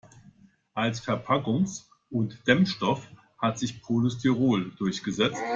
Als 0.73 0.99
Verpackungs- 0.99 1.83
und 2.09 2.47
Dämmstoff 2.47 3.05
hat 3.37 3.59
sich 3.59 3.83
Polystyrol 3.83 4.71
durchgesetzt. 4.79 5.43